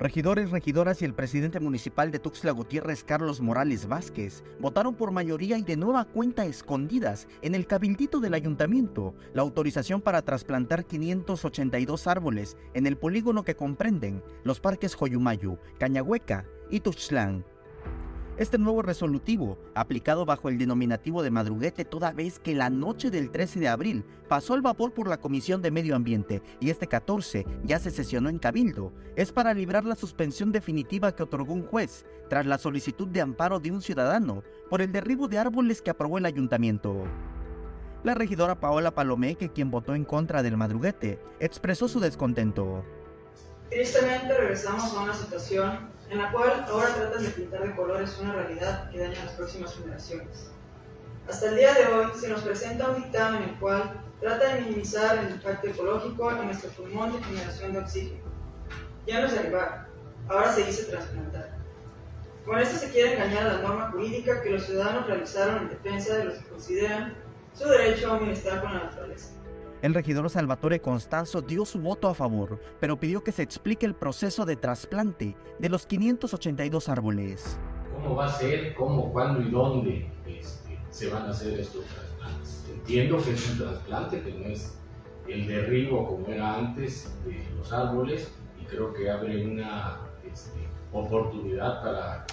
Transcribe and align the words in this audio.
Regidores, 0.00 0.50
regidoras 0.50 1.02
y 1.02 1.04
el 1.04 1.12
presidente 1.12 1.60
municipal 1.60 2.10
de 2.10 2.18
Tuxtla 2.18 2.52
Gutiérrez, 2.52 3.04
Carlos 3.04 3.42
Morales 3.42 3.86
Vázquez, 3.86 4.42
votaron 4.58 4.94
por 4.94 5.10
mayoría 5.10 5.58
y 5.58 5.62
de 5.62 5.76
nueva 5.76 6.06
cuenta 6.06 6.46
escondidas 6.46 7.28
en 7.42 7.54
el 7.54 7.66
cabildito 7.66 8.18
del 8.18 8.32
ayuntamiento 8.32 9.14
la 9.34 9.42
autorización 9.42 10.00
para 10.00 10.22
trasplantar 10.22 10.86
582 10.86 12.06
árboles 12.06 12.56
en 12.72 12.86
el 12.86 12.96
polígono 12.96 13.42
que 13.42 13.56
comprenden 13.56 14.24
los 14.42 14.58
parques 14.58 14.94
Joyumayu, 14.94 15.58
Cañahueca 15.78 16.46
y 16.70 16.80
Tuxtlán. 16.80 17.44
Este 18.40 18.56
nuevo 18.56 18.80
resolutivo, 18.80 19.58
aplicado 19.74 20.24
bajo 20.24 20.48
el 20.48 20.56
denominativo 20.56 21.22
de 21.22 21.30
madruguete 21.30 21.84
toda 21.84 22.10
vez 22.12 22.38
que 22.38 22.54
la 22.54 22.70
noche 22.70 23.10
del 23.10 23.30
13 23.30 23.60
de 23.60 23.68
abril 23.68 24.02
pasó 24.30 24.54
el 24.54 24.62
vapor 24.62 24.94
por 24.94 25.08
la 25.08 25.18
Comisión 25.18 25.60
de 25.60 25.70
Medio 25.70 25.94
Ambiente 25.94 26.40
y 26.58 26.70
este 26.70 26.86
14 26.86 27.44
ya 27.64 27.78
se 27.78 27.90
sesionó 27.90 28.30
en 28.30 28.38
Cabildo, 28.38 28.94
es 29.14 29.30
para 29.30 29.52
librar 29.52 29.84
la 29.84 29.94
suspensión 29.94 30.52
definitiva 30.52 31.14
que 31.14 31.22
otorgó 31.22 31.52
un 31.52 31.66
juez 31.66 32.06
tras 32.30 32.46
la 32.46 32.56
solicitud 32.56 33.08
de 33.08 33.20
amparo 33.20 33.60
de 33.60 33.72
un 33.72 33.82
ciudadano 33.82 34.42
por 34.70 34.80
el 34.80 34.90
derribo 34.90 35.28
de 35.28 35.36
árboles 35.36 35.82
que 35.82 35.90
aprobó 35.90 36.16
el 36.16 36.24
ayuntamiento. 36.24 37.04
La 38.04 38.14
regidora 38.14 38.58
Paola 38.58 38.94
Palomé, 38.94 39.34
que 39.34 39.50
quien 39.50 39.70
votó 39.70 39.94
en 39.94 40.06
contra 40.06 40.42
del 40.42 40.56
madruguete, 40.56 41.20
expresó 41.40 41.88
su 41.88 42.00
descontento. 42.00 42.86
Tristemente 43.68 44.34
regresamos 44.34 44.94
a 44.94 45.02
una 45.02 45.12
situación 45.12 45.99
en 46.10 46.18
la 46.18 46.32
cual 46.32 46.66
ahora 46.68 46.94
tratan 46.94 47.22
de 47.22 47.28
pintar 47.30 47.62
de 47.62 47.76
colores 47.76 48.18
una 48.20 48.32
realidad 48.32 48.90
que 48.90 48.98
daña 48.98 49.20
a 49.22 49.24
las 49.26 49.34
próximas 49.34 49.74
generaciones. 49.76 50.50
Hasta 51.28 51.50
el 51.50 51.56
día 51.56 51.72
de 51.74 51.86
hoy 51.86 52.10
se 52.18 52.28
nos 52.28 52.42
presenta 52.42 52.88
un 52.88 52.96
dictamen 52.96 53.44
en 53.44 53.48
el 53.50 53.58
cual 53.60 54.02
trata 54.20 54.54
de 54.54 54.62
minimizar 54.62 55.18
el 55.18 55.30
impacto 55.30 55.68
ecológico 55.68 56.32
en 56.32 56.46
nuestro 56.46 56.70
pulmón 56.70 57.12
de 57.12 57.22
generación 57.22 57.72
de 57.72 57.78
oxígeno. 57.78 58.24
Ya 59.06 59.20
no 59.20 59.28
es 59.28 59.34
derribar, 59.34 59.86
ahora 60.28 60.52
se 60.52 60.64
dice 60.64 60.84
trasplantar. 60.84 61.50
Con 62.44 62.58
esto 62.58 62.76
se 62.78 62.90
quiere 62.90 63.14
engañar 63.14 63.46
a 63.46 63.52
la 63.54 63.62
norma 63.62 63.90
jurídica 63.92 64.42
que 64.42 64.50
los 64.50 64.64
ciudadanos 64.64 65.06
realizaron 65.06 65.58
en 65.58 65.68
defensa 65.68 66.16
de 66.16 66.24
los 66.24 66.34
que 66.34 66.48
consideran 66.48 67.14
su 67.54 67.68
derecho 67.68 68.10
a 68.10 68.14
un 68.14 68.20
bienestar 68.20 68.60
con 68.60 68.74
la 68.74 68.84
naturaleza. 68.84 69.28
El 69.82 69.94
regidor 69.94 70.28
Salvatore 70.28 70.80
Constanzo 70.80 71.40
dio 71.40 71.64
su 71.64 71.80
voto 71.80 72.08
a 72.08 72.14
favor, 72.14 72.60
pero 72.80 73.00
pidió 73.00 73.24
que 73.24 73.32
se 73.32 73.42
explique 73.42 73.86
el 73.86 73.94
proceso 73.94 74.44
de 74.44 74.56
trasplante 74.56 75.34
de 75.58 75.68
los 75.70 75.86
582 75.86 76.90
árboles. 76.90 77.58
¿Cómo 77.94 78.14
va 78.14 78.26
a 78.26 78.32
ser? 78.32 78.74
¿Cómo? 78.74 79.10
¿Cuándo 79.10 79.40
y 79.40 79.50
dónde 79.50 80.10
este, 80.26 80.78
se 80.90 81.08
van 81.08 81.22
a 81.22 81.30
hacer 81.30 81.58
estos 81.58 81.86
trasplantes? 81.86 82.66
Entiendo 82.70 83.16
que 83.24 83.32
es 83.32 83.50
un 83.52 83.58
trasplante, 83.58 84.20
que 84.22 84.32
no 84.34 84.46
es 84.48 84.78
el 85.26 85.46
derribo 85.46 86.06
como 86.06 86.26
era 86.26 86.58
antes 86.58 87.10
de 87.24 87.42
los 87.56 87.72
árboles, 87.72 88.30
y 88.60 88.66
creo 88.66 88.92
que 88.92 89.10
abre 89.10 89.46
una 89.46 90.00
este, 90.30 90.60
oportunidad 90.92 91.82
para 91.82 92.26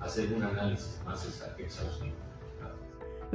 hacer 0.00 0.32
un 0.32 0.44
análisis 0.44 0.98
más 1.04 1.26
exhaustivo. 1.58 2.14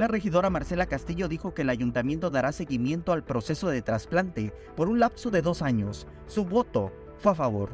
La 0.02 0.08
regidora 0.08 0.50
Marcela 0.50 0.86
Castillo 0.86 1.28
dijo 1.28 1.54
que 1.54 1.62
el 1.62 1.70
ayuntamiento 1.70 2.28
dará 2.28 2.50
seguimiento 2.50 3.12
al 3.12 3.22
proceso 3.22 3.68
de 3.68 3.82
trasplante 3.82 4.52
por 4.74 4.88
un 4.88 4.98
lapso 4.98 5.30
de 5.30 5.42
dos 5.42 5.62
años. 5.62 6.08
Su 6.26 6.44
voto 6.44 6.90
fue 7.18 7.30
a 7.30 7.34
favor. 7.36 7.70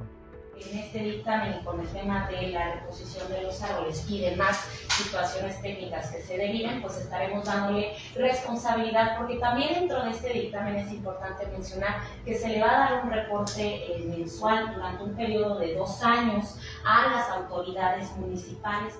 En 0.54 0.78
este 0.78 0.98
dictamen 0.98 1.64
con 1.64 1.80
el 1.80 1.88
tema 1.88 2.28
de 2.28 2.48
la 2.48 2.74
reposición 2.74 3.32
de 3.32 3.44
los 3.44 3.62
árboles 3.62 4.04
y 4.10 4.20
demás 4.20 4.58
situaciones 4.90 5.58
técnicas 5.62 6.10
que 6.10 6.20
se 6.20 6.36
deriven, 6.36 6.82
pues 6.82 6.98
estaremos 6.98 7.46
dándole 7.46 7.94
responsabilidad, 8.14 9.16
porque 9.16 9.36
también 9.36 9.72
dentro 9.72 10.04
de 10.04 10.10
este 10.10 10.30
dictamen 10.30 10.76
es 10.76 10.92
importante 10.92 11.46
mencionar 11.46 12.02
que 12.26 12.34
se 12.34 12.50
le 12.50 12.60
va 12.60 12.68
a 12.68 12.90
dar 12.90 13.04
un 13.06 13.10
reporte 13.10 13.62
eh, 13.62 14.04
mensual 14.04 14.74
durante 14.74 15.02
un 15.02 15.16
periodo 15.16 15.58
de 15.60 15.76
dos 15.76 16.02
años 16.02 16.58
a 16.84 17.08
las 17.08 17.30
autoridades 17.30 18.14
municipales. 18.18 18.92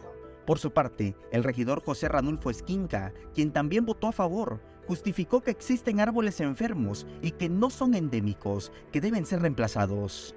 Por 0.49 0.59
su 0.59 0.71
parte, 0.71 1.15
el 1.31 1.45
regidor 1.45 1.85
José 1.85 2.09
Ranulfo 2.09 2.49
Esquinca, 2.49 3.13
quien 3.35 3.53
también 3.53 3.85
votó 3.85 4.07
a 4.07 4.13
favor, 4.13 4.63
justificó 4.87 5.43
que 5.43 5.51
existen 5.51 6.01
árboles 6.01 6.41
enfermos 6.41 7.07
y 7.21 7.33
que 7.33 7.51
no 7.51 7.69
son 7.69 7.95
endémicos, 7.95 8.73
que 8.91 9.03
deben 9.03 9.27
ser 9.27 9.43
reemplazados. 9.43 10.35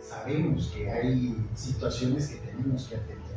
Sabemos 0.00 0.68
que 0.68 0.88
hay 0.88 1.36
situaciones 1.56 2.28
que 2.28 2.36
tenemos 2.36 2.86
que 2.86 2.94
atender. 2.98 3.36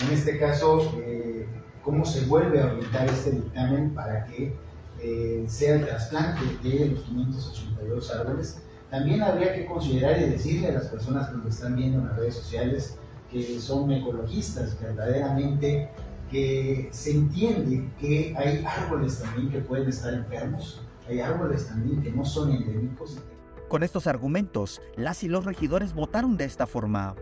En 0.00 0.10
este 0.10 0.36
caso, 0.40 1.00
eh, 1.04 1.46
¿cómo 1.84 2.04
se 2.04 2.24
vuelve 2.26 2.60
a 2.60 2.72
orientar 2.72 3.08
este 3.08 3.30
dictamen 3.30 3.94
para 3.94 4.24
que 4.24 4.56
eh, 5.00 5.44
sea 5.46 5.76
el 5.76 5.86
trasplante 5.86 6.40
de 6.68 6.86
los 6.86 7.04
582 7.04 8.10
árboles? 8.10 8.60
También 8.90 9.22
habría 9.22 9.54
que 9.54 9.64
considerar 9.66 10.20
y 10.22 10.24
decirle 10.24 10.70
a 10.70 10.72
las 10.72 10.86
personas 10.86 11.28
que 11.28 11.36
nos 11.36 11.54
están 11.54 11.76
viendo 11.76 12.00
en 12.00 12.08
las 12.08 12.16
redes 12.16 12.34
sociales 12.34 12.98
que 13.32 13.58
son 13.58 13.90
ecologistas 13.90 14.78
verdaderamente, 14.80 15.88
que 16.30 16.88
se 16.92 17.12
entiende 17.12 17.88
que 17.98 18.34
hay 18.36 18.64
árboles 18.64 19.20
también 19.20 19.50
que 19.50 19.58
pueden 19.58 19.88
estar 19.88 20.14
enfermos, 20.14 20.80
hay 21.08 21.20
árboles 21.20 21.66
también 21.66 22.02
que 22.02 22.12
no 22.12 22.24
son 22.24 22.52
endémicos. 22.52 23.18
Con 23.68 23.82
estos 23.82 24.06
argumentos, 24.06 24.82
las 24.96 25.24
y 25.24 25.28
los 25.28 25.44
regidores 25.44 25.94
votaron 25.94 26.36
de 26.36 26.44
esta 26.44 26.66
forma. 26.66 27.14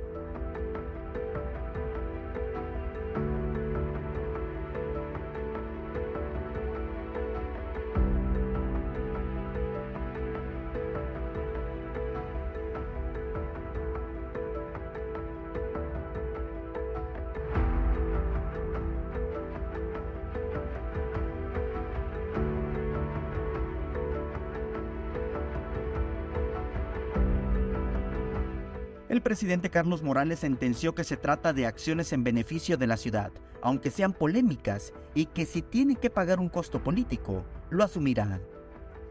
El 29.10 29.22
presidente 29.22 29.70
Carlos 29.70 30.04
Morales 30.04 30.38
sentenció 30.38 30.94
que 30.94 31.02
se 31.02 31.16
trata 31.16 31.52
de 31.52 31.66
acciones 31.66 32.12
en 32.12 32.22
beneficio 32.22 32.76
de 32.76 32.86
la 32.86 32.96
ciudad, 32.96 33.32
aunque 33.60 33.90
sean 33.90 34.12
polémicas, 34.12 34.92
y 35.16 35.26
que 35.26 35.46
si 35.46 35.62
tiene 35.62 35.96
que 35.96 36.10
pagar 36.10 36.38
un 36.38 36.48
costo 36.48 36.80
político, 36.80 37.44
lo 37.70 37.82
asumirá. 37.82 38.38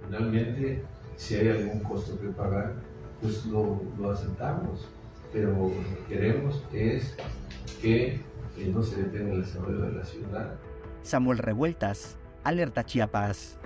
Finalmente, 0.05 0.85
si 1.17 1.35
hay 1.35 1.49
algún 1.49 1.81
costo 1.81 2.17
que 2.17 2.29
pagar, 2.29 2.75
pues 3.21 3.45
lo, 3.47 3.81
aceptamos, 4.09 4.87
pero 5.33 5.51
lo 5.51 5.67
que 5.67 6.15
queremos 6.15 6.63
es 6.71 7.13
que 7.81 8.21
no 8.73 8.81
se 8.81 9.03
detenga 9.03 9.33
el 9.33 9.41
desarrollo 9.41 9.81
de 9.81 9.91
la 9.91 10.05
ciudad. 10.05 10.55
Samuel 11.03 11.39
Revueltas, 11.39 12.15
Alerta 12.45 12.85
Chiapas. 12.85 13.57